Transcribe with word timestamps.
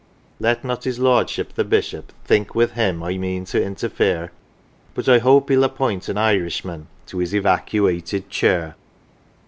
"Let 0.39 0.63
not 0.65 0.85
his 0.85 0.97
lordship, 0.97 1.53
the 1.53 1.63
bishop, 1.63 2.11
think 2.25 2.55
with 2.55 2.71
him 2.71 3.03
I 3.03 3.19
mean 3.19 3.45
to 3.45 3.61
interfair, 3.61 4.31
But 4.95 5.07
I 5.07 5.19
hope 5.19 5.51
he'll 5.51 5.63
appoint 5.63 6.09
an 6.09 6.17
Irishman 6.17 6.87
to 7.05 7.19
his 7.19 7.35
evacuated 7.35 8.27
chair." 8.27 8.75